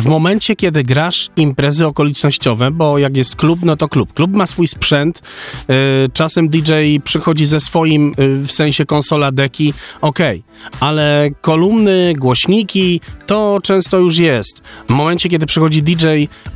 w 0.00 0.06
momencie, 0.06 0.56
kiedy 0.56 0.82
grasz 0.82 1.30
imprezy 1.36 1.86
okolicznościowe, 1.86 2.70
bo 2.70 2.98
jak 2.98 3.16
jest 3.16 3.36
klub, 3.36 3.60
no 3.62 3.76
to 3.76 3.88
klub. 3.88 4.12
Klub 4.12 4.32
ma 4.32 4.46
swój 4.46 4.68
sprzęt, 4.68 5.22
y, 5.70 6.08
czasem 6.12 6.48
DJ 6.48 6.72
przychodzi 7.04 7.46
ze 7.46 7.60
swoim, 7.60 8.14
y, 8.18 8.46
w 8.46 8.52
sensie 8.52 8.86
konsola 8.86 9.32
deki, 9.32 9.74
okej, 10.00 10.42
ale 10.80 11.30
kolumny, 11.40 12.14
głośniki, 12.18 13.00
to 13.26 13.58
często 13.62 13.98
już 13.98 14.18
jest. 14.18 14.62
W 14.88 14.92
momencie, 14.92 15.28
kiedy 15.28 15.46
przychodzi 15.46 15.82
DJ 15.82 16.06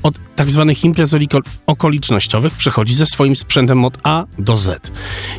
od 0.03 0.15
tak 0.37 0.51
zwanych 0.51 0.85
imprez 0.85 1.15
okolicznościowych, 1.67 2.53
przychodzi 2.53 2.95
ze 2.95 3.07
swoim 3.07 3.37
sprzętem 3.37 3.85
od 3.85 3.99
A 4.03 4.25
do 4.39 4.57
Z. 4.57 4.93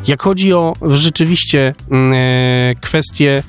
Jak 0.08 0.22
chodzi 0.22 0.54
o 0.54 0.74
rzeczywiście 0.82 1.74
mm, 1.92 2.14
e, 2.14 2.76
kwestię 2.82 3.44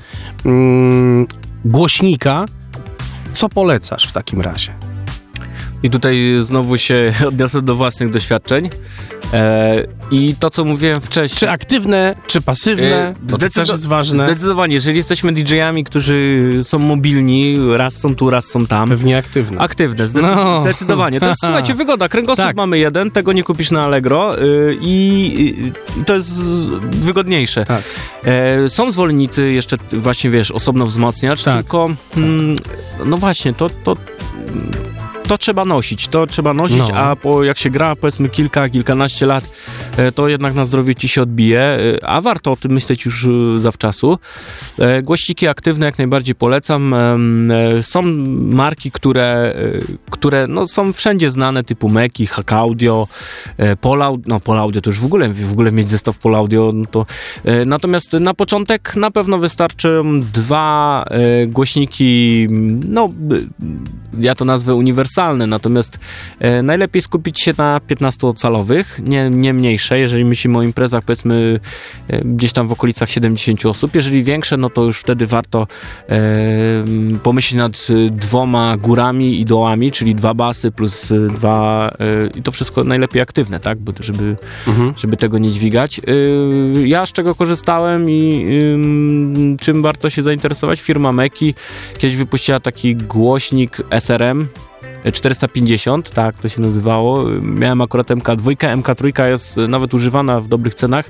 mm, 0.45 1.27
głośnika, 1.65 2.45
co 3.39 3.49
polecasz 3.49 4.07
w 4.07 4.11
takim 4.11 4.41
razie? 4.41 4.73
I 5.83 5.89
tutaj 5.89 6.17
znowu 6.41 6.77
się 6.77 7.13
odniosę 7.27 7.61
do 7.61 7.75
własnych 7.75 8.09
doświadczeń. 8.09 8.69
E, 9.33 9.83
I 10.11 10.35
to, 10.39 10.49
co 10.49 10.65
mówiłem 10.65 11.01
wcześniej. 11.01 11.37
Czy 11.39 11.49
aktywne, 11.49 12.15
czy 12.27 12.41
pasywne? 12.41 12.85
E, 13.07 13.15
to 13.29 13.37
też 13.37 13.69
jest 13.69 13.87
ważne. 13.87 14.25
Zdecydowanie, 14.25 14.73
jeżeli 14.75 14.97
jesteśmy 14.97 15.31
DJ-ami, 15.33 15.83
którzy 15.83 16.49
są 16.63 16.79
mobilni, 16.79 17.55
raz 17.77 17.93
są 17.97 18.15
tu, 18.15 18.29
raz 18.29 18.45
są 18.45 18.65
tam. 18.67 18.89
Pewnie 18.89 19.17
aktywne. 19.17 19.59
Aktywne, 19.59 20.07
zdecy- 20.07 20.21
No. 20.35 20.61
zdecydowanie. 20.61 21.19
To 21.19 21.27
jest, 21.29 21.41
słuchajcie, 21.45 21.73
wygoda. 21.73 22.09
Kręgosłup 22.09 22.47
Tak. 22.47 22.55
mamy 22.55 22.77
jeden, 22.79 23.11
tego 23.11 23.33
nie 23.33 23.43
kupisz 23.43 23.71
na 23.71 23.83
Allegro 23.85 24.41
y, 24.43 24.77
i 24.81 25.71
to 26.05 26.15
jest 26.15 26.41
wygodniejsze. 26.91 27.65
Tak. 27.65 27.83
E, 28.25 28.69
są 28.69 28.91
zwolennicy 28.91 29.51
jeszcze, 29.51 29.77
właśnie 29.93 30.29
wiesz, 30.29 30.51
osobno 30.51 30.85
wzmacniacz, 30.85 31.43
Tak. 31.43 31.55
tylko 31.55 31.89
mm, 32.17 32.55
no 33.05 33.17
właśnie, 33.17 33.53
to, 33.53 33.69
to, 33.83 33.95
to 35.29 35.37
trzeba 35.37 35.65
nosić, 35.65 36.07
to 36.07 36.27
trzeba 36.27 36.53
nosić, 36.53 36.77
No. 36.77 36.95
a 36.95 37.15
po, 37.15 37.43
jak 37.43 37.57
się 37.57 37.69
gra 37.69 37.95
powiedzmy 37.95 38.29
kilka, 38.29 38.69
kilkanaście 38.69 39.25
lat, 39.25 39.49
e, 39.97 40.11
to 40.11 40.27
jednak 40.27 40.53
na 40.53 40.65
zdrowie 40.65 40.95
ci 40.95 41.07
się 41.07 41.21
odbije, 41.21 41.61
e, 41.61 42.05
a 42.05 42.21
warto 42.21 42.51
o 42.51 42.55
tym 42.55 42.71
myśleć 42.71 43.05
już 43.05 43.25
e, 43.25 43.29
zawczasu. 43.57 44.17
Głośniki 45.03 45.47
aktywne 45.47 45.85
jak 45.85 45.97
najbardziej 45.97 46.35
polecam. 46.35 46.95
Są 47.81 48.01
marki, 48.51 48.91
które, 48.91 49.53
które 50.09 50.47
no, 50.47 50.67
są 50.67 50.93
wszędzie 50.93 51.31
znane, 51.31 51.63
typu 51.63 51.89
Meki, 51.89 52.27
Hack 52.27 52.53
Audio, 52.53 53.07
Polaudio, 53.81 54.23
no 54.27 54.39
Polaudio 54.39 54.81
to 54.81 54.89
już 54.89 54.99
w 54.99 55.05
ogóle, 55.05 55.29
w 55.33 55.51
ogóle 55.51 55.71
mieć 55.71 55.89
zestaw 55.89 56.17
Polaudio, 56.17 56.71
no 56.73 56.85
to 56.91 57.05
natomiast 57.65 58.13
na 58.13 58.33
początek 58.33 58.95
na 58.95 59.11
pewno 59.11 59.37
wystarczą 59.37 60.19
dwa 60.33 61.05
głośniki, 61.47 62.47
no 62.89 63.09
ja 64.19 64.35
to 64.35 64.45
nazwę 64.45 64.75
uniwersalne, 64.75 65.18
natomiast 65.47 65.99
e, 66.39 66.61
najlepiej 66.61 67.01
skupić 67.01 67.39
się 67.41 67.53
na 67.57 67.79
15-calowych, 67.89 68.83
nie, 69.03 69.29
nie 69.29 69.53
mniejsze, 69.53 69.99
jeżeli 69.99 70.25
myślimy 70.25 70.57
o 70.57 70.63
imprezach 70.63 71.03
powiedzmy 71.03 71.59
e, 72.07 72.19
gdzieś 72.25 72.53
tam 72.53 72.67
w 72.67 72.71
okolicach 72.71 73.09
70 73.09 73.65
osób, 73.65 73.95
jeżeli 73.95 74.23
większe, 74.23 74.57
no 74.57 74.69
to 74.69 74.83
już 74.83 74.99
wtedy 74.99 75.27
warto 75.27 75.67
e, 76.09 76.19
pomyśleć 77.23 77.59
nad 77.59 77.87
e, 77.89 78.09
dwoma 78.09 78.77
górami 78.77 79.41
i 79.41 79.45
dołami, 79.45 79.91
czyli 79.91 80.15
dwa 80.15 80.33
basy 80.33 80.71
plus 80.71 81.11
e, 81.11 81.27
dwa 81.27 81.91
e, 81.99 82.37
i 82.37 82.43
to 82.43 82.51
wszystko 82.51 82.83
najlepiej 82.83 83.21
aktywne, 83.21 83.59
tak, 83.59 83.79
bo 83.79 83.93
żeby 83.99 84.35
Mhm. 84.67 84.93
żeby 84.97 85.17
tego 85.17 85.37
nie 85.37 85.51
dźwigać. 85.51 86.01
Ja 86.85 87.05
z 87.05 87.11
czego 87.11 87.35
korzystałem 87.35 88.09
i 88.09 88.45
ym, 88.73 89.57
czym 89.61 89.81
warto 89.81 90.09
się 90.09 90.23
zainteresować? 90.23 90.81
Firma 90.81 91.11
Meki 91.11 91.53
kiedyś 91.97 92.15
wypuściła 92.17 92.59
taki 92.59 92.95
głośnik 92.95 93.77
SRM. 93.89 94.47
450, 95.13 96.09
tak 96.09 96.35
to 96.35 96.49
się 96.49 96.61
nazywało. 96.61 97.25
Miałem 97.41 97.81
akurat 97.81 98.07
MK2, 98.07 98.55
MK3 98.81 99.27
jest 99.27 99.57
nawet 99.57 99.93
używana 99.93 100.41
w 100.41 100.47
dobrych 100.47 100.73
cenach. 100.73 101.09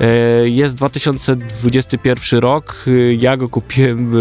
E, 0.00 0.48
Jest 0.48 0.74
2021 0.76 2.40
rok. 2.40 2.84
E, 2.86 3.14
Ja 3.14 3.36
go 3.36 3.48
kupiłem 3.48 4.12
e, 4.16 4.20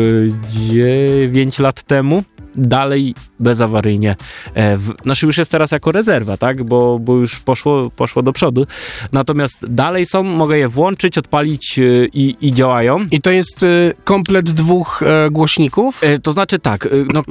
9 0.49 1.59
lat 1.59 1.83
temu. 1.83 2.23
Dalej 2.55 3.15
bezawaryjnie. 3.39 4.15
E, 4.53 4.77
w- 4.77 4.93
Znaczy 5.03 5.25
już 5.25 5.37
jest 5.37 5.51
teraz 5.51 5.71
jako 5.71 5.91
rezerwa, 5.91 6.37
tak? 6.37 6.63
Bo, 6.63 6.99
bo 6.99 7.15
już 7.15 7.39
poszło, 7.39 7.89
poszło 7.89 8.23
do 8.23 8.33
przodu. 8.33 8.65
Natomiast 9.11 9.65
dalej 9.73 10.05
są, 10.05 10.23
mogę 10.23 10.57
je 10.57 10.67
włączyć, 10.69 11.17
odpalić 11.17 11.79
e, 11.79 11.83
i, 12.05 12.35
i 12.41 12.51
działają. 12.51 12.99
I 13.11 13.21
to 13.21 13.31
jest 13.31 13.63
y, 13.63 13.93
komplet 14.03 14.49
dwóch 14.51 15.03
e, 15.03 15.29
głośników? 15.31 16.03
E, 16.03 16.19
To 16.19 16.33
znaczy 16.33 16.59
tak, 16.59 16.85
e, 16.85 16.89
no, 17.13 17.21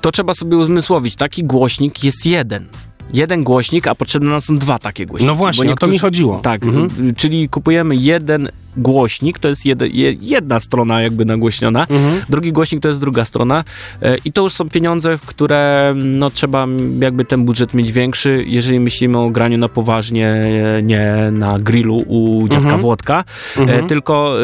to 0.00 0.12
trzeba 0.12 0.34
sobie 0.34 0.56
uzmysłowić. 0.56 1.16
Taki 1.16 1.44
głośnik 1.44 2.04
jest 2.04 2.26
jeden. 2.26 2.66
Jeden 3.14 3.44
głośnik, 3.44 3.86
a 3.86 3.94
potrzebne 3.94 4.30
nam 4.30 4.40
są 4.40 4.58
dwa 4.58 4.78
takie 4.78 5.06
głośniki. 5.06 5.26
No 5.26 5.34
właśnie, 5.34 5.64
Bo 5.66 5.72
o 5.72 5.76
to 5.76 5.86
mi 5.86 5.98
chodziło. 5.98 6.38
Tak, 6.38 6.64
Mhm. 6.64 7.08
y, 7.08 7.14
czyli 7.14 7.48
kupujemy 7.48 7.96
jeden 7.96 8.48
głośnik, 8.76 9.38
to 9.38 9.48
jest 9.48 9.66
jede, 9.66 9.86
jedna 10.20 10.60
strona 10.60 11.02
jakby 11.02 11.24
nagłośniona, 11.24 11.80
Mhm. 11.90 12.22
drugi 12.28 12.52
głośnik 12.52 12.82
to 12.82 12.88
jest 12.88 13.00
druga 13.00 13.24
strona 13.24 13.64
e, 14.02 14.16
i 14.24 14.32
to 14.32 14.42
już 14.42 14.52
są 14.52 14.68
pieniądze, 14.68 15.18
które 15.26 15.94
no 15.96 16.30
trzeba 16.30 16.66
jakby 17.00 17.24
ten 17.24 17.44
budżet 17.44 17.74
mieć 17.74 17.92
większy, 17.92 18.44
jeżeli 18.46 18.80
myślimy 18.80 19.18
o 19.18 19.30
graniu 19.30 19.58
na 19.58 19.68
poważnie, 19.68 20.28
e, 20.28 20.82
nie 20.82 21.14
na 21.32 21.58
grillu 21.58 21.96
u 21.96 22.42
dziadka 22.48 22.58
Mhm. 22.64 22.80
Włodka, 22.80 23.24
Mhm. 23.58 23.84
e, 23.84 23.88
tylko 23.88 24.34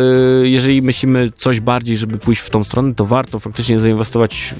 e, 0.42 0.48
jeżeli 0.48 0.82
myślimy 0.82 1.32
coś 1.36 1.60
bardziej, 1.60 1.96
żeby 1.96 2.18
pójść 2.18 2.40
w 2.40 2.50
tą 2.50 2.64
stronę, 2.64 2.94
to 2.94 3.04
warto 3.06 3.40
faktycznie 3.40 3.80
zainwestować 3.80 4.54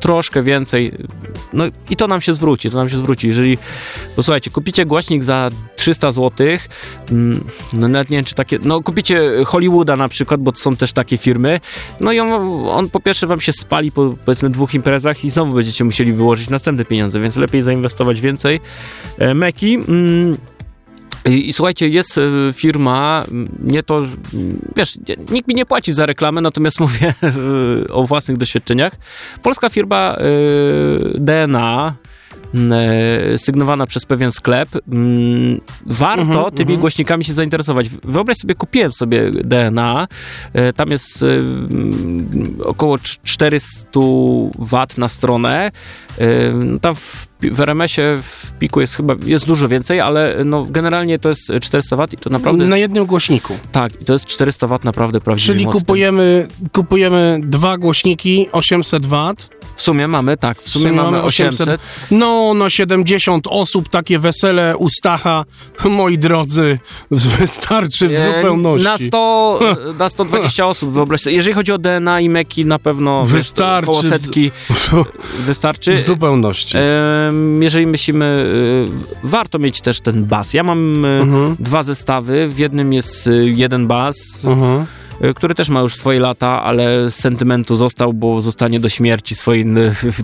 troszkę 0.00 0.42
więcej, 0.42 0.92
no 1.52 1.64
i 1.90 1.96
to 1.96 2.06
nam 2.06 2.20
się 2.20 2.34
zwróci, 2.34 2.70
to 2.70 2.76
nam 2.76 2.88
się 2.88 2.98
zwróci, 2.98 3.26
jeżeli, 3.26 3.43
posłuchajcie, 4.16 4.50
kupicie 4.50 4.86
głośnik 4.86 5.24
za 5.24 5.50
300 5.76 6.12
zł, 6.12 6.46
mm, 7.10 7.44
no 7.72 7.88
nawet 7.88 8.10
nie 8.10 8.16
wiem, 8.16 8.24
czy 8.24 8.34
takie, 8.34 8.58
no 8.62 8.82
kupicie 8.82 9.44
Hollywooda 9.46 9.96
na 9.96 10.08
przykład, 10.08 10.40
bo 10.40 10.52
są 10.54 10.76
też 10.76 10.92
takie 10.92 11.18
firmy, 11.18 11.60
no 12.00 12.12
i 12.12 12.20
on, 12.20 12.30
on 12.68 12.90
po 12.90 13.00
pierwsze 13.00 13.26
wam 13.26 13.40
się 13.40 13.52
spali 13.52 13.92
po 13.92 14.14
powiedzmy 14.24 14.50
dwóch 14.50 14.74
imprezach 14.74 15.24
i 15.24 15.30
znowu 15.30 15.54
będziecie 15.54 15.84
musieli 15.84 16.12
wyłożyć 16.12 16.50
następne 16.50 16.84
pieniądze, 16.84 17.20
więc 17.20 17.36
lepiej 17.36 17.62
zainwestować 17.62 18.20
więcej. 18.20 18.60
E, 19.18 19.34
Meki, 19.34 19.74
mm, 19.74 20.36
i, 21.24 21.48
I 21.48 21.52
słuchajcie, 21.52 21.88
jest 21.88 22.18
e, 22.18 22.52
firma, 22.52 23.24
m, 23.30 23.48
nie 23.62 23.82
to, 23.82 23.98
m, 23.98 24.08
wiesz, 24.76 24.98
nikt 25.30 25.48
mi 25.48 25.54
nie 25.54 25.66
płaci 25.66 25.92
za 25.92 26.06
reklamę, 26.06 26.40
natomiast 26.40 26.80
mówię 26.84 27.14
e, 27.22 27.92
o 27.92 28.04
własnych 28.06 28.36
doświadczeniach. 28.36 28.92
Polska 29.42 29.68
firma 29.68 30.16
e, 30.16 30.24
DNA, 31.18 31.94
sygnowana 33.38 33.86
przez 33.86 34.04
pewien 34.04 34.32
sklep. 34.32 34.68
m, 34.92 35.60
Warto 35.86 36.22
Mhm, 36.22 36.44
tymi 36.50 36.62
mhm. 36.70 36.80
głośnikami 36.80 37.24
się 37.24 37.34
zainteresować. 37.34 37.88
Wyobraź 37.88 38.36
sobie, 38.38 38.54
kupiłem 38.54 38.92
sobie 38.92 39.30
DNA. 39.30 40.06
e, 40.52 40.72
Tam 40.72 40.90
jest 40.90 41.22
e, 41.22 41.26
m, 41.26 42.56
około 42.64 42.96
cz- 42.96 43.18
400 43.24 44.00
W 44.58 44.98
na 44.98 45.08
stronę. 45.08 45.70
E, 46.18 46.52
no 46.52 46.78
Tam 46.78 46.94
w, 46.94 47.26
w 47.52 47.60
RMS-ie 47.60 48.18
w 48.22 48.52
piku 48.58 48.80
jest 48.80 48.94
chyba, 48.94 49.14
jest 49.26 49.46
dużo 49.46 49.68
więcej, 49.68 50.00
ale 50.00 50.36
no 50.44 50.66
generalnie 50.70 51.18
to 51.18 51.28
jest 51.28 51.52
400 51.60 51.96
W 51.96 52.12
i 52.12 52.16
to 52.16 52.30
naprawdę 52.30 52.64
Na 52.64 52.76
jest, 52.76 52.80
jednym 52.80 53.06
głośniku. 53.06 53.58
tak, 53.72 54.02
i 54.02 54.04
to 54.04 54.12
jest 54.12 54.24
400 54.24 54.66
W 54.66 54.84
naprawdę 54.84 55.20
prawdziwie 55.20 55.52
Czyli 55.54 55.66
kupujemy, 55.66 56.48
kupujemy 56.72 57.40
dwa 57.42 57.78
głośniki, 57.78 58.48
800 58.52 59.06
W. 59.06 59.34
W 59.76 59.82
sumie 59.82 60.08
mamy, 60.08 60.36
tak, 60.36 60.58
w 60.62 60.68
sumie, 60.68 60.92
mamy 60.92 61.22
800. 61.22 61.80
No, 62.10 62.54
na 62.54 62.70
70 62.70 63.46
osób 63.50 63.88
takie 63.88 64.18
wesele 64.18 64.76
u 64.76 64.88
Stacha, 64.88 65.44
moi 65.84 66.18
drodzy, 66.18 66.78
wystarczy 67.10 68.08
w 68.08 68.12
E, 68.12 68.24
zupełności. 68.24 68.84
Na 68.84 68.98
100, 68.98 69.60
na 69.98 70.08
120 70.08 70.66
osób, 70.66 70.92
wyobraź 70.92 71.20
sobie. 71.20 71.36
Jeżeli 71.36 71.54
chodzi 71.54 71.72
o 71.72 71.78
DNA 71.78 72.20
i 72.20 72.28
Meki, 72.28 72.64
na 72.64 72.78
pewno 72.78 73.24
Wystarczy 73.26 73.86
koło 73.86 74.02
w- 74.02 74.06
setki 74.06 74.50
wystarczy. 75.46 75.94
W 75.94 76.00
zupełności. 76.00 76.76
Jeżeli 77.60 77.86
myślimy, 77.86 78.46
y, 79.24 79.28
warto 79.28 79.58
mieć 79.58 79.80
też 79.80 80.00
ten 80.00 80.24
bas. 80.24 80.54
Ja 80.54 80.62
mam 80.62 81.04
y, 81.04 81.08
Mhm. 81.08 81.56
dwa 81.58 81.82
zestawy. 81.82 82.48
W 82.48 82.58
jednym 82.58 82.92
jest 82.92 83.26
y, 83.26 83.50
jeden 83.50 83.86
bas, 83.86 84.44
Mhm. 84.44 84.86
Y, 85.24 85.34
który 85.34 85.54
też 85.54 85.68
ma 85.68 85.80
już 85.80 85.96
swoje 85.96 86.20
lata, 86.20 86.62
ale 86.62 87.10
z 87.10 87.14
sentymentu 87.14 87.76
został, 87.76 88.12
bo 88.12 88.42
zostanie 88.42 88.80
do 88.80 88.88
śmierci 88.88 89.34
swojej 89.34 89.64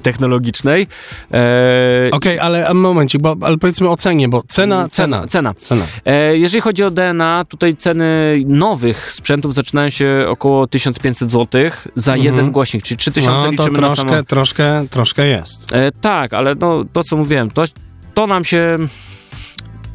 technologicznej. 0.03 0.87
E, 1.33 2.09
Okej, 2.13 2.39
ale 2.39 2.69
a 2.69 2.75
momencik, 2.75 3.21
bo, 3.23 3.37
ale 3.41 3.59
powiedzmy 3.59 3.89
o 3.89 3.97
cenie, 3.97 4.29
bo 4.29 4.43
cena, 4.49 4.89
cena, 4.89 5.27
Cena. 5.29 5.55
cena. 5.55 5.85
E, 6.05 6.37
jeżeli 6.39 6.61
chodzi 6.61 6.83
o 6.85 6.91
DNA, 6.91 7.45
tutaj 7.49 7.77
ceny 7.77 8.39
nowych 8.47 9.13
sprzętów 9.13 9.55
zaczynają 9.55 9.91
się 9.91 10.25
około 10.29 10.67
1500 10.67 11.31
zł 11.31 11.63
za 11.97 12.13
Mhm. 12.13 12.25
jeden 12.35 12.51
głośnik, 12.53 12.83
czyli 12.83 12.99
3000 12.99 13.31
No 13.33 13.41
to 13.41 13.51
liczymy 13.51 13.81
na 13.81 13.97
samo. 13.97 13.97
troszkę, 14.09 14.25
troszkę, 14.25 14.85
troszkę 14.91 15.27
jest. 15.27 15.73
E, 15.73 15.93
tak, 15.93 16.35
ale 16.35 16.55
no, 16.55 16.85
to 16.93 17.05
co 17.05 17.17
mówiłem, 17.17 17.51
to, 17.51 17.65
to 18.15 18.27
nam 18.27 18.45
się 18.45 18.79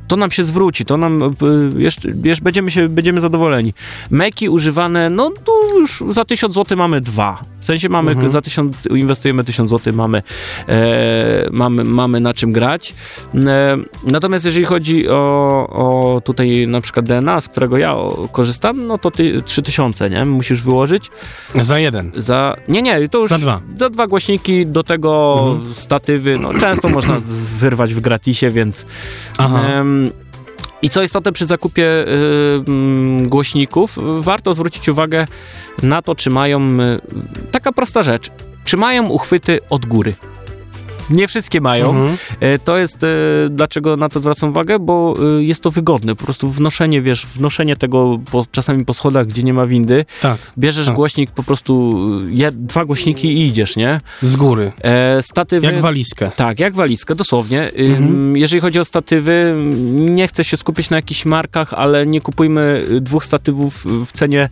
to 0.08 0.16
nam 0.16 0.32
się 0.32 0.44
zwróci, 0.44 0.86
to 0.86 0.98
nam 0.98 1.36
jeszcze, 1.78 2.10
jeszcze 2.24 2.44
będziemy, 2.44 2.72
się, 2.72 2.90
będziemy 2.90 3.22
zadowoleni. 3.22 3.74
Meki 4.10 4.50
używane, 4.50 5.10
no 5.10 5.30
tu 5.30 5.80
już 5.80 6.04
za 6.10 6.26
1000 6.26 6.54
zł 6.54 6.78
mamy 6.78 7.02
dwa. 7.02 7.55
W 7.66 7.68
sensie 7.68 7.90
mamy 7.90 8.12
mhm. 8.12 8.30
za 8.30 8.42
1000, 8.42 8.78
inwestujemy 8.96 9.44
1000 9.44 9.70
zł, 9.70 9.94
mamy, 9.94 10.24
e, 10.68 11.50
mamy, 11.52 11.84
mamy 11.84 12.20
na 12.20 12.34
czym 12.34 12.52
grać. 12.52 12.94
E, 13.36 13.78
natomiast 14.04 14.46
jeżeli 14.46 14.66
chodzi 14.66 15.10
o, 15.10 15.68
o 15.70 16.22
tutaj 16.22 16.68
na 16.68 16.82
przykład 16.82 17.06
DNA, 17.06 17.42
z 17.42 17.48
którego 17.48 17.78
ja 17.78 17.96
korzystam, 18.32 18.88
no 18.88 18.98
to 18.98 19.12
ty 19.12 19.42
3000, 19.42 20.10
nie? 20.10 20.26
Musisz 20.26 20.62
wyłożyć. 20.62 21.12
Za 21.56 21.80
jeden? 21.80 22.12
Za, 22.16 22.56
nie, 22.68 22.82
nie, 22.82 23.10
to 23.10 23.18
już 23.18 23.30
za 23.30 23.38
dwa. 23.38 23.62
Za 23.78 23.90
dwa 23.90 24.08
głośniki, 24.08 24.66
do 24.66 24.84
tego 24.84 25.44
mhm. 25.52 25.74
statywy, 25.74 26.40
no 26.40 26.54
często 26.54 26.90
można 26.90 27.18
wyrwać 27.60 27.94
w 27.94 28.00
gratisie, 28.00 28.52
więc... 28.52 28.86
Aha. 29.38 29.62
I 30.86 30.90
co 30.90 31.04
istotne 31.04 31.32
przy 31.32 31.46
zakupie 31.46 31.84
y, 31.84 33.28
głośników, 33.28 33.98
warto 34.20 34.54
zwrócić 34.54 34.90
uwagę 34.90 35.26
na 35.84 36.02
to, 36.02 36.16
czy 36.16 36.30
mają. 36.30 36.80
Y, 36.82 37.00
taka 37.52 37.72
prosta 37.72 38.04
rzecz. 38.04 38.32
Czy 38.66 38.78
mają 38.78 39.08
uchwyty 39.08 39.60
od 39.70 39.86
góry? 39.86 40.16
Nie 41.10 41.28
wszystkie 41.28 41.62
mają. 41.62 41.90
Mhm. 41.90 42.18
E, 42.40 42.60
to 42.60 42.78
jest, 42.78 43.04
e, 43.04 43.08
dlaczego 43.50 43.98
na 43.98 44.10
to 44.10 44.20
zwracam 44.20 44.50
uwagę, 44.50 44.80
bo 44.80 45.16
e, 45.40 45.44
jest 45.44 45.62
to 45.62 45.72
wygodne. 45.72 46.16
Po 46.16 46.26
prostu 46.26 46.50
wnoszenie, 46.50 47.02
wiesz, 47.02 47.26
wnoszenie 47.26 47.76
tego 47.76 48.20
po, 48.32 48.46
czasami 48.52 48.86
po 48.86 48.94
schodach, 48.94 49.28
gdzie 49.28 49.44
nie 49.44 49.54
ma 49.54 49.68
windy. 49.68 50.06
Tak. 50.22 50.38
Bierzesz 50.58 50.86
tak. 50.86 50.96
głośnik, 50.96 51.32
po 51.32 51.44
prostu 51.44 52.02
je, 52.30 52.52
dwa 52.52 52.86
głośniki 52.86 53.28
i 53.28 53.48
idziesz, 53.48 53.76
nie? 53.76 54.02
Z 54.22 54.36
góry. 54.36 54.72
E, 54.82 55.22
statywy. 55.22 55.66
Jak 55.66 55.82
walizkę. 55.82 56.32
Tak, 56.36 56.60
jak 56.60 56.76
walizkę, 56.76 57.16
dosłownie. 57.16 57.72
Mhm. 57.74 58.38
Jeżeli 58.38 58.62
chodzi 58.62 58.80
o 58.80 58.86
statywy, 58.86 59.58
nie 59.92 60.28
chcę 60.28 60.44
się 60.44 60.58
skupić 60.58 60.90
na 60.90 60.96
jakichś 60.96 61.26
markach, 61.26 61.74
ale 61.74 62.06
nie 62.06 62.22
kupujmy 62.22 62.86
dwóch 63.02 63.26
statywów 63.26 63.86
w 64.06 64.12
cenie, 64.12 64.50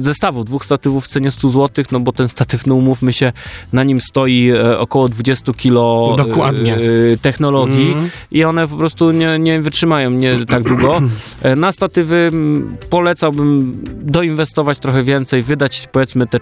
zestawu 0.00 0.44
dwóch 0.44 0.64
statywów 0.64 1.04
w 1.04 1.08
cenie 1.08 1.30
100 1.30 1.50
zł, 1.50 1.84
no 1.92 2.00
bo 2.00 2.12
ten 2.12 2.28
statyw, 2.28 2.66
no 2.66 2.74
umówmy 2.74 3.12
się, 3.12 3.32
na 3.72 3.84
nim 3.84 4.00
stoi 4.00 4.52
około 4.78 5.08
20 5.08 5.52
kilo 5.52 5.83
Dokładnie. 6.16 6.78
Y, 6.78 7.18
technologii 7.22 7.92
mm. 7.92 8.10
i 8.30 8.44
one 8.44 8.68
po 8.68 8.76
prostu 8.76 9.10
nie, 9.10 9.38
nie 9.38 9.60
wytrzymają 9.60 10.10
nie 10.10 10.46
tak 10.46 10.62
długo. 10.62 11.00
E, 11.42 11.56
na 11.56 11.72
statywy 11.72 12.30
polecałbym 12.90 13.80
doinwestować 14.02 14.78
trochę 14.78 15.02
więcej, 15.02 15.42
wydać 15.42 15.88
powiedzmy 15.92 16.26
te 16.26 16.38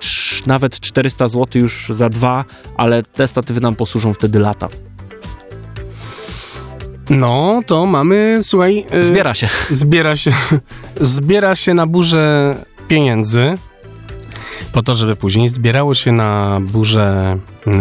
nawet 0.47 0.81
400 0.81 1.29
zł 1.29 1.63
już 1.63 1.87
za 1.91 2.09
dwa, 2.09 2.45
ale 2.77 3.03
te 3.03 3.29
statywy 3.29 3.61
nam 3.61 3.77
posłużą 3.77 4.13
wtedy 4.13 4.39
lata. 4.39 4.69
No, 7.11 7.61
to 7.67 7.87
mamy, 7.87 8.39
słuchaj... 8.43 8.85
Yy, 8.93 9.05
zbiera 9.05 9.35
się. 9.35 9.49
Zbiera 9.69 10.17
się. 10.17 10.33
Zbiera 11.01 11.55
się 11.55 11.75
na 11.75 11.87
burzę 11.87 12.55
pieniędzy 12.89 13.59
po 14.73 14.83
to, 14.83 14.95
żeby 14.95 15.17
później 15.17 15.49
zbierało 15.49 15.95
się 15.95 16.13
na 16.13 16.61
burzę 16.61 17.39
yy, 17.67 17.73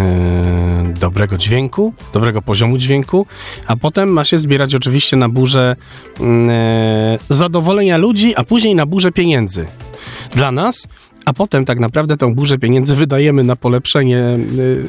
dobrego 1.00 1.38
dźwięku, 1.38 1.94
dobrego 2.14 2.42
poziomu 2.42 2.78
dźwięku, 2.78 3.26
a 3.68 3.76
potem 3.76 4.10
ma 4.10 4.24
się 4.24 4.38
zbierać 4.38 4.76
oczywiście 4.76 5.18
na 5.18 5.30
burzę 5.30 5.76
yy, 6.20 6.26
zadowolenia 7.30 7.98
ludzi, 7.98 8.36
a 8.36 8.44
później 8.44 8.76
na 8.76 8.86
burzę 8.86 9.12
pieniędzy. 9.12 9.66
Dla 10.36 10.52
nas 10.52 10.88
a 11.26 11.34
potem 11.34 11.66
tak 11.66 11.80
naprawdę 11.80 12.18
tą 12.18 12.36
burzę 12.36 12.58
pieniędzy 12.58 12.96
wydajemy 12.96 13.44
na 13.44 13.56
polepszenie 13.56 14.38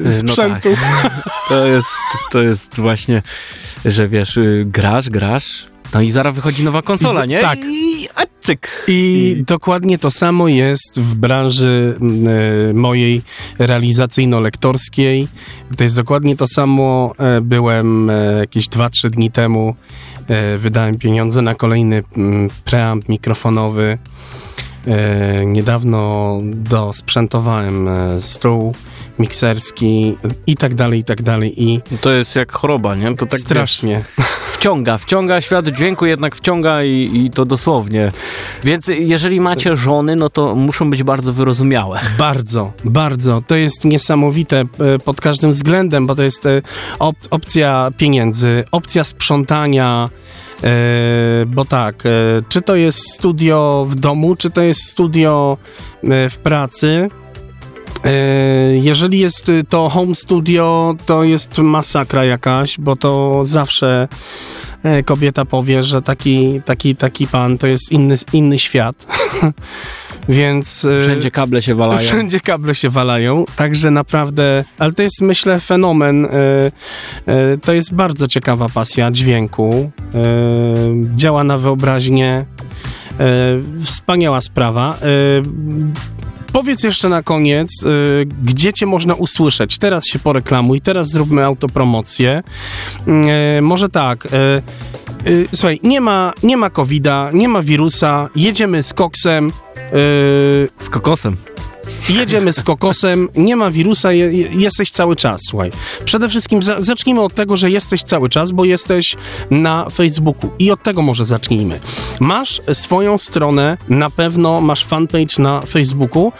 yy, 0.03 0.13
sprzętu. 0.13 0.69
No 0.69 0.75
tak. 1.03 1.23
to, 1.49 1.65
jest, 1.65 1.89
to 2.31 2.41
jest 2.41 2.79
właśnie, 2.79 3.21
że 3.85 4.07
wiesz, 4.07 4.37
y, 4.37 4.65
grasz, 4.67 5.09
grasz, 5.09 5.65
no 5.93 6.01
i 6.01 6.11
zaraz 6.11 6.35
wychodzi 6.35 6.63
nowa 6.63 6.81
konsola, 6.81 7.25
nie? 7.25 7.39
Tak. 7.39 7.59
I, 7.59 8.07
a 8.15 8.21
cyk. 8.41 8.85
I, 8.87 9.35
I 9.39 9.43
dokładnie 9.43 9.97
to 9.97 10.11
samo 10.11 10.47
jest 10.47 10.99
w 10.99 11.15
branży 11.15 11.97
y, 12.69 12.73
mojej 12.73 13.21
realizacyjno-lektorskiej. 13.59 15.27
To 15.77 15.83
jest 15.83 15.95
dokładnie 15.95 16.37
to 16.37 16.47
samo. 16.47 17.13
E, 17.17 17.41
byłem 17.41 18.09
e, 18.09 18.13
jakieś 18.39 18.67
2-3 18.67 19.09
dni 19.09 19.31
temu. 19.31 19.75
E, 20.27 20.57
wydałem 20.57 20.97
pieniądze 20.97 21.41
na 21.41 21.55
kolejny 21.55 22.03
preamp 22.65 23.09
mikrofonowy. 23.09 23.97
Niedawno 25.45 26.39
dosprzętowałem 26.43 27.89
stół 28.19 28.73
mikserski 29.19 30.17
i 30.47 30.57
tak 30.57 30.75
dalej, 30.75 30.99
i 30.99 31.03
tak 31.03 31.21
dalej. 31.21 31.63
I 31.63 31.81
to 32.01 32.11
jest 32.11 32.35
jak 32.35 32.51
choroba, 32.51 32.95
nie? 32.95 33.15
To 33.15 33.25
tak 33.25 33.39
strasznie. 33.39 34.03
Wciąga, 34.51 34.97
wciąga 34.97 35.41
świat 35.41 35.67
dźwięku, 35.67 36.05
jednak 36.05 36.35
wciąga 36.35 36.83
i, 36.83 37.09
i 37.13 37.29
to 37.29 37.45
dosłownie. 37.45 38.11
Więc 38.63 38.87
jeżeli 38.87 39.41
macie 39.41 39.77
żony, 39.77 40.15
no 40.15 40.29
to 40.29 40.55
muszą 40.55 40.89
być 40.89 41.03
bardzo 41.03 41.33
wyrozumiałe. 41.33 41.99
Bardzo, 42.17 42.73
bardzo. 42.83 43.41
To 43.47 43.55
jest 43.55 43.85
niesamowite 43.85 44.59
e, 44.59 44.99
pod 44.99 45.21
każdym 45.21 45.51
względem, 45.51 46.07
bo 46.07 46.15
to 46.15 46.23
jest 46.23 46.45
e, 46.45 46.61
op 46.99 47.15
opcja 47.29 47.91
pieniędzy, 47.97 48.63
opcja 48.71 49.03
sprzątania, 49.03 50.09
E, 50.09 50.42
bo 51.47 51.65
tak, 51.65 52.05
e, 52.05 52.09
czy 52.49 52.61
to 52.61 52.75
jest 52.75 53.13
studio 53.13 53.85
w 53.89 53.95
domu, 53.95 54.35
czy 54.35 54.51
to 54.51 54.61
jest 54.61 54.81
studio 54.89 55.57
e, 56.03 56.29
w 56.29 56.37
pracy, 56.37 57.09
E, 58.05 58.77
jeżeli 58.77 59.19
jest 59.19 59.51
to 59.69 59.89
home 59.89 60.15
studio, 60.15 60.95
to 61.05 61.23
jest 61.23 61.57
masakra 61.57 62.25
jakaś, 62.25 62.79
bo 62.79 62.95
to 62.95 63.41
zawsze 63.45 64.07
e, 64.83 65.03
kobieta 65.03 65.45
powie, 65.45 65.83
że 65.83 66.01
taki, 66.01 66.61
taki, 66.65 66.95
taki 66.95 67.27
pan 67.27 67.57
to 67.57 67.67
jest 67.67 67.91
inny, 67.91 68.15
inny 68.33 68.59
świat. 68.59 68.95
Więc. 70.29 70.85
E, 70.85 71.01
wszędzie 71.01 71.31
kable 71.31 71.61
się 71.61 71.75
walają. 71.75 71.99
Wszędzie 71.99 72.39
kable 72.39 72.75
się 72.75 72.89
walają, 72.89 73.45
także 73.55 73.91
naprawdę. 73.91 74.63
Ale 74.79 74.91
to 74.91 75.03
jest, 75.03 75.21
myślę, 75.21 75.59
fenomen. 75.59 76.27
To 77.61 77.73
jest 77.73 77.93
bardzo 77.93 78.27
ciekawa 78.27 78.69
pasja 78.73 79.11
dźwięku. 79.11 79.91
Działa 81.15 81.43
na 81.43 81.57
wyobraźnię. 81.57 82.45
Wspaniała 83.83 84.41
sprawa. 84.41 84.97
Powiedz 86.53 86.83
jeszcze 86.83 87.09
na 87.09 87.23
koniec, 87.23 87.83
y, 87.83 88.25
gdzie 88.43 88.73
cię 88.73 88.85
można 88.85 89.13
usłyszeć. 89.13 89.77
Teraz 89.77 90.05
się 90.05 90.19
poreklamuj, 90.19 90.81
teraz 90.81 91.07
zróbmy 91.07 91.45
autopromocję. 91.45 92.43
Y, 93.57 93.61
może 93.61 93.89
tak. 93.89 94.25
Y, 94.25 94.29
y 95.29 95.47
słuchaj, 95.53 95.79
nie 95.83 96.01
ma, 96.01 96.33
nie 96.43 96.57
ma 96.57 96.69
COVID-a, 96.69 97.29
nie 97.33 97.47
ma 97.47 97.61
wirusa, 97.61 98.29
jedziemy 98.35 98.83
z 98.83 98.93
koksem. 98.93 99.51
Y, 99.93 100.69
z 100.77 100.89
kokosem 100.89 101.37
jedziemy 102.09 102.53
z 102.53 102.63
kokosem, 102.63 103.29
nie 103.35 103.55
ma 103.55 103.71
wirusa, 103.71 104.11
je, 104.11 104.31
jesteś 104.51 104.91
cały 104.91 105.15
czas, 105.15 105.41
słuchaj. 105.49 105.71
Przede 106.05 106.29
wszystkim 106.29 106.63
za, 106.63 106.81
zacznijmy 106.81 107.21
od 107.21 107.33
tego, 107.33 107.57
że 107.57 107.71
jesteś 107.71 108.03
cały 108.03 108.29
czas, 108.29 108.51
bo 108.51 108.65
jesteś 108.65 109.15
na 109.51 109.89
Facebooku 109.89 110.51
i 110.59 110.71
od 110.71 110.83
tego 110.83 111.01
może 111.01 111.25
zacznijmy. 111.25 111.79
Masz 112.19 112.61
swoją 112.73 113.17
stronę, 113.17 113.77
na 113.89 114.09
pewno 114.09 114.61
masz 114.61 114.85
fanpage 114.85 115.35
na 115.39 115.61
Facebooku 115.61 116.31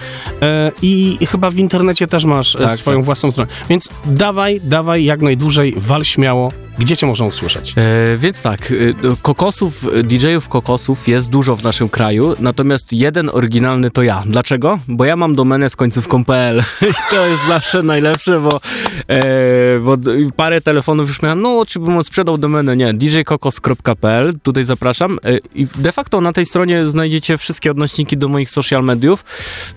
e, 0.42 0.72
i 0.82 1.18
chyba 1.26 1.50
w 1.50 1.58
internecie 1.58 2.08
też 2.08 2.26
masz 2.26 2.56
e, 2.56 2.60
tak, 2.60 2.72
swoją 2.80 2.98
tak. 2.98 3.06
własną 3.06 3.32
stronę. 3.32 3.52
Więc 3.70 3.90
dawaj, 4.06 4.62
dawaj 4.64 5.04
jak 5.04 5.22
najdłużej, 5.22 5.74
wal 5.78 6.06
śmiało, 6.06 6.52
gdzie 6.78 6.98
cię 6.98 7.08
można 7.08 7.26
usłyszeć? 7.26 7.74
E, 7.78 8.18
więc 8.18 8.42
tak, 8.42 8.72
e, 8.72 8.76
kokosów, 9.22 9.86
DJ-ów 10.04 10.48
kokosów 10.48 11.08
jest 11.08 11.30
dużo 11.30 11.56
w 11.56 11.64
naszym 11.64 11.90
kraju, 11.90 12.36
natomiast 12.40 12.94
jeden 12.94 13.30
oryginalny 13.34 13.92
to 13.92 14.04
ja. 14.04 14.24
Dlaczego? 14.26 14.80
Bo 14.88 15.06
ja 15.06 15.16
mam 15.16 15.36
domenę 15.36 15.53
z 15.70 15.76
końcówką.pl 15.76 16.64
i 16.90 16.94
to 17.10 17.26
jest 17.26 17.48
zawsze 17.48 17.84
najlepsze, 17.84 18.40
bo, 18.40 18.60
e, 19.08 19.80
bo 19.80 19.98
parę 20.36 20.62
telefonów 20.62 21.08
już 21.08 21.22
miałem, 21.22 21.42
no 21.42 21.66
czy 21.66 21.80
bym 21.80 22.04
sprzedał 22.04 22.38
domenę? 22.38 22.78
Nie, 22.78 22.94
djkokos.pl, 22.94 24.34
tutaj 24.44 24.64
zapraszam 24.64 25.20
e, 25.24 25.38
i 25.56 25.68
de 25.76 25.92
facto 25.92 26.22
na 26.22 26.34
tej 26.34 26.46
stronie 26.46 26.88
znajdziecie 26.88 27.38
wszystkie 27.38 27.72
odnośniki 27.72 28.18
do 28.18 28.28
moich 28.28 28.50
social 28.50 28.84
mediów. 28.84 29.26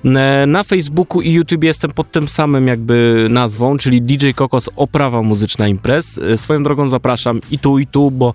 E, 0.04 0.44
na 0.46 0.64
Facebooku 0.64 1.20
i 1.22 1.32
YouTube 1.32 1.64
jestem 1.64 1.90
pod 1.90 2.10
tym 2.10 2.28
samym 2.28 2.66
jakby 2.66 3.26
nazwą, 3.30 3.78
czyli 3.78 4.02
DJ 4.02 4.30
Kokos 4.34 4.68
Oprawa 4.76 5.22
Muzyczna 5.22 5.68
Imprez. 5.68 6.18
E, 6.18 6.36
swoją 6.36 6.62
drogą 6.62 6.88
zapraszam 6.88 7.40
i 7.50 7.58
tu, 7.58 7.78
i 7.78 7.86
tu, 7.86 8.10
bo 8.10 8.34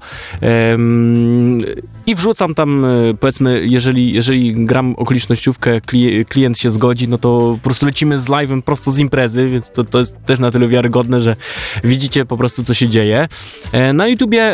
i 2.06 2.16
wrzucam 2.16 2.56
tam, 2.56 2.86
e, 2.86 2.88
powiedzmy, 3.20 3.68
jeżeli, 3.68 4.14
jeżeli 4.14 4.66
gram 4.66 4.96
okolicznościówkę, 4.96 5.82
klient 6.30 6.58
się 6.58 6.72
zgodzi, 6.72 7.08
no 7.08 7.18
to 7.18 7.31
po 7.40 7.64
prostu 7.64 7.86
lecimy 7.86 8.22
z 8.22 8.28
live'em 8.28 8.62
prosto 8.62 8.92
z 8.92 9.00
imprezy, 9.00 9.50
więc 9.50 9.72
to, 9.72 9.84
to 9.84 10.00
jest 10.00 10.16
też 10.26 10.40
na 10.40 10.52
tyle 10.52 10.68
wiarygodne, 10.68 11.22
że 11.22 11.36
widzicie 11.84 12.26
po 12.26 12.38
prostu, 12.38 12.64
co 12.64 12.74
się 12.74 12.90
dzieje. 12.90 13.28
E, 13.72 13.94
na 13.94 14.08
YouTubie 14.08 14.54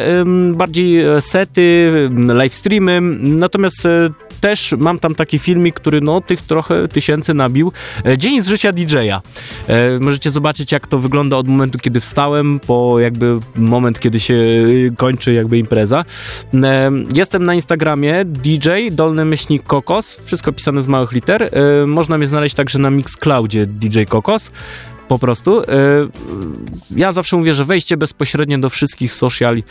bardziej 0.53 0.99
e, 1.05 1.21
sety, 1.21 1.91
live 2.27 2.55
streamy, 2.55 3.01
natomiast 3.21 3.87
też 4.41 4.75
mam 4.77 4.99
tam 4.99 5.15
taki 5.15 5.39
filmik, 5.39 5.75
który 5.75 6.01
no 6.01 6.21
tych 6.21 6.41
trochę 6.41 6.87
tysięcy 6.87 7.33
nabił. 7.33 7.71
E, 8.05 8.17
Dzień 8.17 8.41
z 8.41 8.47
życia 8.47 8.71
DJ-a. 8.71 9.21
E, 9.67 9.99
możecie 9.99 10.31
zobaczyć, 10.31 10.71
jak 10.71 10.87
to 10.87 10.99
wygląda 10.99 11.37
od 11.37 11.47
momentu, 11.47 11.79
kiedy 11.79 11.99
wstałem, 11.99 12.59
po 12.59 12.99
jakby 12.99 13.39
moment, 13.55 13.99
kiedy 13.99 14.19
się 14.19 14.37
kończy 14.97 15.33
jakby 15.33 15.57
impreza. 15.57 16.05
E, 16.53 16.91
Jestem 17.13 17.45
na 17.45 17.53
Instagramie 17.53 18.25
DJ, 18.25 18.69
dolny 18.91 19.25
myślnik 19.25 19.63
kokos, 19.63 20.17
wszystko 20.25 20.53
pisane 20.53 20.81
z 20.81 20.87
małych 20.87 21.11
liter. 21.11 21.49
Można 21.87 22.17
mnie 22.17 22.27
znaleźć 22.27 22.55
także 22.55 22.79
na 22.79 22.89
Mixcloudzie 22.89 23.65
DJ 23.65 24.03
Kokos 24.03 24.51
po 25.07 25.19
prostu. 25.19 25.61
Ja 26.91 27.11
zawsze 27.11 27.37
mówię, 27.37 27.53
że 27.53 27.65
wejście 27.65 27.97
bezpośrednio 27.97 28.57
do 28.57 28.69
wszystkich 28.69 29.13
sociali 29.13 29.63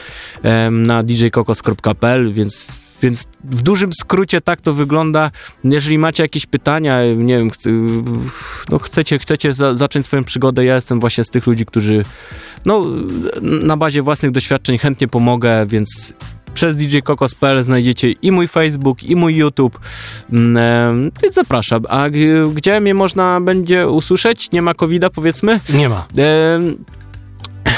na 0.71 1.03
djkokos.pl, 1.03 2.33
więc, 2.33 2.73
więc 3.03 3.27
w 3.45 3.63
dużym 3.63 3.93
skrócie 3.93 4.41
tak 4.41 4.61
to 4.61 4.73
wygląda. 4.73 5.31
Jeżeli 5.65 5.99
macie 5.99 6.23
jakieś 6.23 6.47
pytania, 6.47 7.01
nie 7.17 7.39
wiem, 7.39 7.51
no 8.71 8.79
chcecie, 8.79 9.19
chcecie 9.19 9.55
za, 9.55 9.75
zacząć 9.75 10.07
swoją 10.07 10.25
przygodę, 10.25 10.65
ja 10.65 10.75
jestem 10.75 11.01
właśnie 11.01 11.25
z 11.25 11.31
tych 11.31 11.47
ludzi, 11.47 11.67
którzy 11.67 12.05
no, 12.65 12.85
na 13.43 13.77
bazie 13.77 14.03
własnych 14.03 14.33
doświadczeń 14.33 14.79
chętnie 14.79 15.09
pomogę, 15.09 15.67
więc 15.67 16.13
przez 16.55 16.77
djkokos.pl 16.77 17.63
znajdziecie 17.63 18.11
i 18.11 18.33
mój 18.33 18.49
Facebook, 18.49 19.03
i 19.03 19.17
mój 19.17 19.37
YouTube, 19.37 19.81
Mm, 20.33 20.57
em, 20.57 21.11
więc 21.23 21.35
zapraszam. 21.35 21.83
A 21.89 22.11
gdzie 22.55 22.81
mnie 22.81 22.95
można 22.95 23.41
będzie 23.41 23.89
usłyszeć? 23.89 24.53
Nie 24.53 24.63
ma 24.63 24.75
covid 24.75 25.03
powiedzmy? 25.15 25.61
Nie 25.75 25.89
ma. 25.89 26.07
Em, 26.17 26.85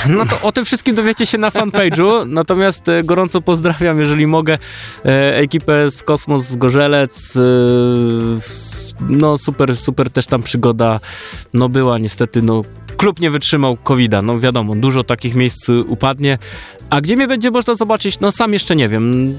No 0.07 0.26
to 0.26 0.40
o 0.43 0.52
tym 0.52 0.64
wszystkim 0.64 0.95
dowiecie 0.95 1.26
się 1.26 1.38
na 1.38 1.50
fanpage'u, 1.50 2.28
natomiast 2.28 2.88
e, 2.88 3.05
gorąco 3.05 3.40
pozdrawiam, 3.40 4.00
jeżeli 4.00 4.26
mogę, 4.26 4.59
e, 5.05 5.37
ekipę 5.37 5.90
z 5.90 6.02
Kosmos 6.02 6.45
z 6.45 6.57
Gorzelec. 6.57 7.37
e, 7.37 7.40
No 9.09 9.38
super, 9.38 9.76
super 9.76 10.11
też 10.11 10.26
tam 10.26 10.43
przygoda 10.43 11.00
no 11.55 11.69
była, 11.69 11.99
niestety 11.99 12.43
no 12.43 12.62
klub 12.99 13.21
nie 13.21 13.31
wytrzymał 13.31 13.76
covid 13.76 14.12
no 14.23 14.40
wiadomo, 14.40 14.75
dużo 14.75 15.05
takich 15.05 15.35
miejsc 15.35 15.69
upadnie. 15.69 16.38
A 16.90 17.00
gdzie 17.00 17.17
mnie 17.17 17.28
będzie 17.28 17.50
można 17.50 17.75
zobaczyć? 17.75 18.21
No 18.21 18.33
sam 18.33 18.52
jeszcze 18.52 18.76
nie 18.76 18.88
wiem. 18.88 19.35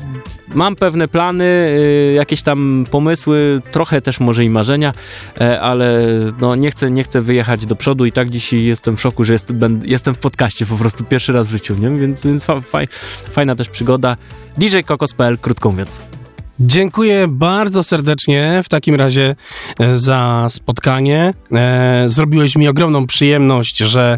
Mam 0.54 0.76
pewne 0.76 1.08
plany, 1.08 1.44
y, 1.44 2.14
jakieś 2.16 2.42
tam 2.42 2.86
pomysły, 2.92 3.62
trochę 3.72 4.02
też 4.02 4.20
może 4.20 4.46
i 4.46 4.50
marzenia, 4.50 4.94
e, 5.42 5.62
ale 5.62 6.00
no 6.40 6.56
nie 6.56 6.72
chcę, 6.72 6.92
nie 6.92 7.04
chcę 7.04 7.22
wyjechać 7.22 7.66
do 7.66 7.76
przodu 7.76 8.06
i 8.06 8.12
tak 8.12 8.30
dzisiaj 8.30 8.64
jestem 8.64 8.98
w 8.98 9.02
szoku, 9.02 9.24
że 9.24 9.34
jest, 9.34 9.54
jestem 9.84 10.16
w 10.16 10.20
podcaście 10.20 10.66
po 10.66 10.76
prostu 10.76 11.04
pierwszy 11.04 11.34
raz 11.34 11.48
w 11.48 11.52
życiu, 11.52 11.76
nie? 11.80 11.90
Więc, 11.90 12.26
więc 12.26 12.46
fa, 12.46 12.62
faj, 12.62 12.88
fajna 13.32 13.56
też 13.56 13.70
przygoda. 13.70 14.18
DJKokos.pl, 14.58 15.38
krótko 15.38 15.72
mówiąc. 15.72 16.19
Dziękuję 16.62 17.28
bardzo 17.28 17.84
serdecznie 17.84 18.62
w 18.64 18.70
takim 18.70 18.96
razie 18.96 19.36
e, 19.80 19.98
za 19.98 20.48
spotkanie. 20.50 21.34
E, 21.52 22.04
zrobiłeś 22.06 22.56
mi 22.56 22.68
ogromną 22.68 23.08
przyjemność, 23.08 23.78
że 23.78 24.18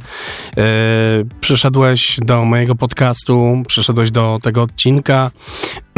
e, 0.57 0.61
przyszedłeś 1.41 2.19
do 2.25 2.45
mojego 2.45 2.75
podcastu, 2.75 3.63
przyszedłeś 3.67 4.11
do 4.11 4.39
tego 4.43 4.61
odcinka. 4.61 5.31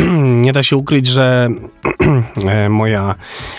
Nie 0.44 0.54
da 0.54 0.64
się 0.64 0.78
ukryć, 0.78 1.06
że 1.08 1.50
e, 2.48 2.70
moja 2.70 3.16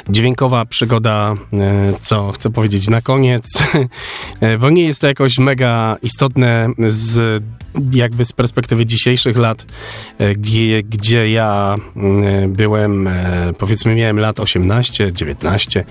dźwiękowa 0.09 0.65
przygoda, 0.65 1.35
e, 1.53 1.93
co 2.01 2.33
chcę 2.33 2.51
powiedzieć 2.51 2.89
na 2.89 3.03
koniec, 3.03 3.63
e, 4.41 4.59
bo 4.59 4.71
nie 4.71 4.85
jest 4.85 5.01
to 5.01 5.07
jakoś 5.07 5.39
mega 5.39 5.97
istotne 6.03 6.69
z 6.87 7.43
jakby 7.95 8.25
z 8.25 8.33
perspektywy 8.33 8.87
dzisiejszych 8.87 9.37
lat, 9.37 9.67
gdzie, 10.37 10.83
gdzie 10.83 11.31
ja 11.31 11.77
mm, 11.97 12.53
byłem, 12.53 13.09
powiedzmy 13.59 13.95
miałem 13.95 14.19
lat 14.19 14.41
18, 14.41 15.13
19. 15.13 15.85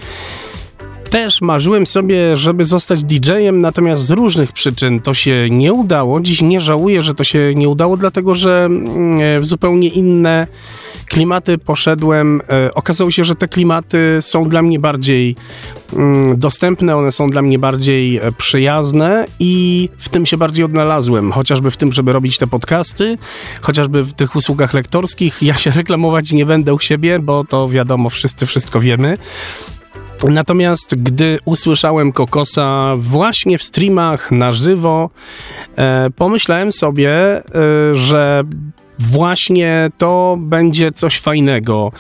Też 1.14 1.42
marzyłem 1.42 1.88
sobie, 1.88 2.38
żeby 2.38 2.66
zostać 2.66 3.04
DJ-em, 3.04 3.62
natomiast 3.62 4.04
z 4.04 4.12
różnych 4.12 4.52
przyczyn 4.52 5.02
to 5.02 5.14
się 5.14 5.48
nie 5.52 5.74
udało. 5.74 6.22
Dziś 6.22 6.42
nie 6.42 6.62
żałuję, 6.62 7.02
że 7.02 7.14
to 7.14 7.24
się 7.24 7.54
nie 7.56 7.70
udało, 7.70 7.98
dlatego 7.98 8.36
że 8.36 8.66
mm, 8.66 9.22
e, 9.22 9.40
w 9.40 9.46
zupełnie 9.46 9.88
inne 9.88 10.48
klimaty 11.06 11.58
poszedłem. 11.58 12.42
E, 12.50 12.74
Okazało 12.74 13.12
się, 13.12 13.24
że 13.24 13.36
te 13.36 13.48
klimaty 13.48 14.18
są 14.22 14.50
dla 14.50 14.62
mnie 14.62 14.80
bardziej 14.80 15.36
mm, 15.94 16.40
dostępne, 16.40 16.98
one 16.98 17.12
są 17.12 17.30
dla 17.30 17.42
mnie 17.42 17.60
bardziej 17.60 18.18
e, 18.18 18.32
przyjazne 18.32 19.26
i 19.40 19.90
w 19.98 20.10
tym 20.10 20.26
się 20.26 20.38
bardziej 20.38 20.66
odnalazłem. 20.66 21.32
Chociażby 21.32 21.72
w 21.72 21.78
tym, 21.78 21.94
żeby 21.94 22.14
robić 22.14 22.38
te 22.38 22.48
podcasty, 22.48 23.18
chociażby 23.62 24.04
w 24.04 24.14
tych 24.14 24.36
usługach 24.36 24.74
lektorskich. 24.74 25.38
Ja 25.42 25.54
się 25.54 25.72
reklamować 25.82 26.32
nie 26.32 26.46
będę 26.46 26.74
u 26.74 26.80
siebie, 26.80 27.20
bo 27.20 27.44
to 27.44 27.70
wiadomo, 27.70 28.10
wszyscy 28.10 28.46
wszystko 28.46 28.80
wiemy. 28.80 29.18
Natomiast 30.30 30.96
gdy 30.96 31.40
usłyszałem 31.46 32.12
Kokosa 32.12 32.94
właśnie 32.98 33.58
w 33.58 33.64
streamach 33.64 34.32
na 34.32 34.52
żywo, 34.52 35.10
e, 35.76 36.10
pomyślałem 36.16 36.72
sobie, 36.72 37.12
e, 37.12 37.44
że 37.94 38.44
właśnie 39.00 39.90
to 39.98 40.38
będzie 40.40 40.92
coś 40.92 41.20
fajnego. 41.20 41.92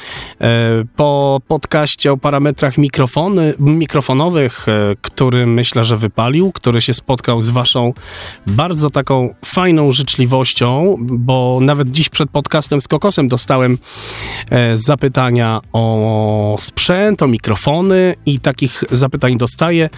E, 0.42 0.50
po 0.96 1.42
podcaście 1.48 2.12
o 2.12 2.18
parametrach 2.18 2.78
mikrofony, 2.78 3.54
mikrofonowych, 3.60 4.68
e, 4.68 4.96
który 5.02 5.46
myślę, 5.46 5.84
że 5.84 5.98
wypalił, 5.98 6.52
który 6.52 6.82
się 6.82 6.94
spotkał 6.94 7.42
z 7.42 7.50
waszą 7.50 7.94
bardzo 8.48 8.90
taką 8.90 9.36
fajną 9.46 9.92
życzliwością, 9.92 10.98
bo 11.00 11.60
nawet 11.62 11.92
dziś 11.92 12.10
przed 12.10 12.30
podcastem 12.30 12.82
z 12.82 12.88
Kokosem 12.88 13.28
dostałem 13.28 13.78
e, 14.50 14.78
zapytania 14.78 15.60
o 15.74 16.56
sprzęt, 16.60 17.22
o 17.22 17.28
mikrofony 17.28 18.16
i 18.26 18.40
takich 18.40 18.84
zapytań 18.92 19.38
dostaję. 19.38 19.90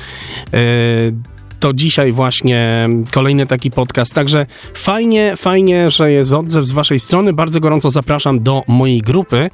To 1.66 1.74
dzisiaj 1.74 2.12
właśnie 2.12 2.90
kolejny 3.12 3.48
taki 3.48 3.72
podcast. 3.72 4.14
Także 4.14 4.46
fajnie, 4.74 5.34
fajnie, 5.38 5.90
że 5.90 6.12
jest 6.12 6.34
odzew 6.34 6.66
z 6.66 6.72
waszej 6.72 7.00
strony. 7.00 7.34
Bardzo 7.34 7.60
gorąco 7.60 7.90
zapraszam 7.90 8.44
do 8.44 8.64
mojej 8.68 9.02
grupy. 9.02 9.50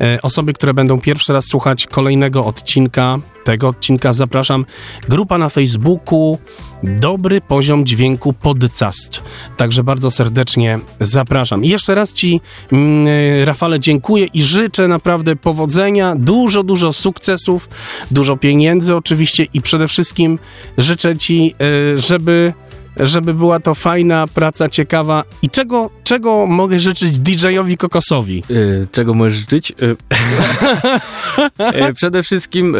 E, 0.00 0.18
osoby, 0.22 0.52
które 0.52 0.74
będą 0.74 1.00
pierwszy 1.00 1.32
raz 1.32 1.46
słuchać 1.46 1.86
kolejnego 1.86 2.44
odcinka, 2.44 3.18
tego 3.44 3.68
odcinka 3.68 4.12
zapraszam. 4.12 4.64
Grupa 5.08 5.38
na 5.38 5.48
Facebooku 5.48 6.38
Dobry 6.82 7.40
Poziom 7.40 7.86
Dźwięku 7.86 8.32
Podcast. 8.32 9.22
Także 9.56 9.84
bardzo 9.84 10.10
serdecznie 10.10 10.78
zapraszam. 11.00 11.64
I 11.64 11.68
jeszcze 11.68 11.94
raz 11.94 12.12
ci, 12.12 12.40
mm, 12.72 13.06
Rafale, 13.44 13.80
dziękuję 13.80 14.26
i 14.26 14.42
życzę 14.42 14.88
naprawdę 14.88 15.36
powodzenia, 15.36 16.14
dużo, 16.16 16.62
dużo 16.62 16.92
sukcesów, 16.92 17.68
dużo 18.10 18.36
pieniędzy 18.36 18.96
oczywiście 18.96 19.46
i 19.54 19.60
przede 19.60 19.88
wszystkim 19.88 20.38
życzę 20.78 21.16
ci, 21.16 21.54
e, 21.94 21.98
żeby 21.98 22.52
żeby 22.96 23.34
była 23.34 23.60
to 23.60 23.74
fajna 23.74 24.26
praca, 24.34 24.68
ciekawa. 24.68 25.24
I 25.42 25.50
czego, 25.50 25.90
czego 26.04 26.46
mogę 26.46 26.78
życzyć 26.80 27.18
DJ-owi 27.18 27.76
Kokosowi? 27.76 28.42
Y, 28.50 28.86
czego 28.92 29.14
możesz 29.14 29.38
życzyć? 29.38 29.70
Y, 29.70 29.96
y, 31.88 31.94
Przede 31.94 32.22
wszystkim, 32.22 32.76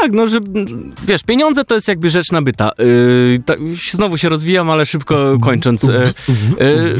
tak, 0.00 0.12
no, 0.12 0.26
że 0.26 0.38
wiesz, 1.06 1.22
pieniądze 1.22 1.64
to 1.64 1.74
jest 1.74 1.88
jakby 1.88 2.10
rzecz 2.10 2.32
nabyta. 2.32 2.70
Y, 2.80 3.42
tak, 3.46 3.58
znowu 3.92 4.18
się 4.18 4.28
rozwijam, 4.28 4.70
ale 4.70 4.86
szybko 4.86 5.38
kończąc. 5.42 5.84
Y, 5.84 5.88
y, 6.60 6.96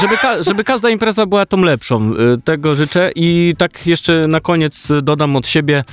żeby, 0.00 0.16
ka- 0.16 0.42
żeby 0.42 0.64
każda 0.64 0.90
impreza 0.90 1.26
była 1.26 1.46
tą 1.46 1.60
lepszą. 1.60 2.12
Tego 2.44 2.74
życzę 2.74 3.10
i 3.16 3.54
tak 3.58 3.86
jeszcze 3.86 4.28
na 4.28 4.40
koniec 4.40 4.88
dodam 5.02 5.36
od 5.36 5.46
siebie 5.48 5.84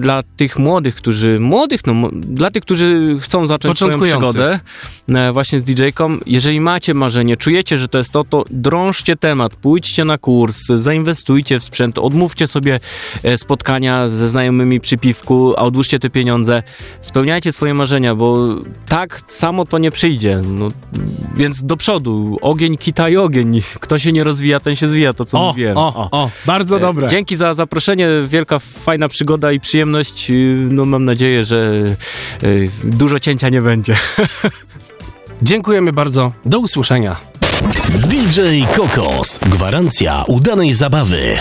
dla 0.00 0.22
tych 0.36 0.58
młodych, 0.58 0.94
którzy, 0.94 1.40
młodych, 1.40 1.86
no, 1.86 1.94
dla 2.12 2.50
tych, 2.50 2.62
którzy 2.62 3.16
chcą 3.20 3.46
zacząć 3.46 3.76
swoją 3.76 4.00
przygodę 4.00 4.60
e, 5.08 5.32
właśnie 5.32 5.60
z 5.60 5.64
DJ-ką, 5.64 6.18
jeżeli 6.26 6.60
macie 6.60 6.94
marzenie, 6.94 7.36
czujecie, 7.36 7.78
że 7.78 7.88
to 7.88 7.98
jest 7.98 8.10
to, 8.10 8.24
to 8.24 8.44
drążcie 8.50 9.16
temat, 9.16 9.54
pójdźcie 9.54 10.04
na 10.04 10.18
kurs, 10.18 10.66
zainwestujcie 10.66 11.60
w 11.60 11.64
sprzęt, 11.64 11.98
odmówcie 11.98 12.46
sobie 12.46 12.80
e, 13.22 13.38
spotkania 13.38 14.08
ze 14.08 14.28
znajomymi 14.28 14.80
przy 14.80 14.98
piwku, 14.98 15.54
a 15.56 15.60
odłóżcie 15.60 15.98
te 15.98 16.10
pieniądze, 16.10 16.62
spełniajcie 17.00 17.52
swoje 17.52 17.74
marzenia, 17.74 18.14
bo 18.14 18.54
tak 18.86 19.22
samo 19.26 19.64
to 19.64 19.78
nie 19.78 19.90
przyjdzie, 19.90 20.40
no, 20.44 20.68
więc 21.36 21.62
do 21.64 21.76
przodu, 21.76 22.38
ogień, 22.40 22.76
kita 22.76 23.08
i 23.08 23.16
ogień, 23.16 23.60
kto 23.80 23.98
się 23.98 24.12
nie 24.12 24.24
rozwija, 24.24 24.60
ten 24.60 24.76
się 24.76 24.88
zwija, 24.88 25.12
to 25.12 25.24
co 25.24 25.40
O, 25.40 25.48
mówiłem. 25.48 25.76
o, 25.76 26.08
o, 26.10 26.30
bardzo 26.46 26.76
E, 26.76 26.80
dobre. 26.80 27.08
Dzięki 27.08 27.36
za 27.36 27.54
zaproszenie, 27.54 28.08
wielka, 28.28 28.58
fajna 28.58 29.05
przygoda 29.08 29.52
i 29.52 29.60
przyjemność. 29.60 30.30
Y, 30.30 30.56
No 30.70 30.84
mam 30.84 31.04
nadzieję, 31.04 31.44
że 31.44 31.72
y, 32.42 32.70
dużo 32.84 33.18
cięcia 33.18 33.48
nie 33.48 33.62
będzie. 33.62 33.96
Dziękujemy 35.42 35.92
bardzo. 35.92 36.32
Do 36.44 36.58
usłyszenia. 36.58 37.16
DJ 38.08 38.40
Kokos. 38.76 39.38
Gwarancja 39.38 40.24
udanej 40.28 40.72
zabawy. 40.72 41.36